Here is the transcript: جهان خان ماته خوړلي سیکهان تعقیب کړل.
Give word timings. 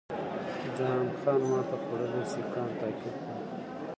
جهان 0.75 1.05
خان 1.21 1.39
ماته 1.49 1.75
خوړلي 1.83 2.21
سیکهان 2.33 2.69
تعقیب 2.79 3.15
کړل. 3.23 3.39